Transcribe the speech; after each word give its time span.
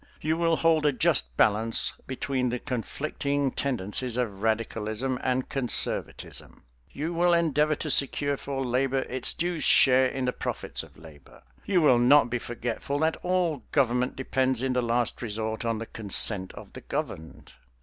You 0.19 0.35
will 0.35 0.55
hold 0.55 0.87
a 0.87 0.91
just 0.91 1.37
balance 1.37 1.93
between 2.07 2.49
the 2.49 2.57
conflicting 2.57 3.51
tendencies 3.51 4.17
of 4.17 4.41
radicalism 4.41 5.19
and 5.21 5.47
conservatism. 5.47 6.63
You 6.89 7.13
will 7.13 7.35
endeavour 7.35 7.75
to 7.75 7.89
secure 7.91 8.35
for 8.35 8.65
labour 8.65 9.01
its 9.01 9.31
due 9.31 9.59
share 9.59 10.07
in 10.07 10.25
the 10.25 10.33
profits 10.33 10.81
of 10.81 10.97
labour. 10.97 11.43
You 11.67 11.83
will 11.83 11.99
not 11.99 12.31
be 12.31 12.39
forgetful 12.39 12.97
that 12.97 13.17
all 13.17 13.61
government 13.71 14.15
depends 14.15 14.63
in 14.63 14.73
the 14.73 14.81
last 14.81 15.21
resort 15.21 15.65
on 15.65 15.77
the 15.77 15.85
consent 15.85 16.51
of 16.53 16.73
the 16.73 16.81
governed. 16.81 17.53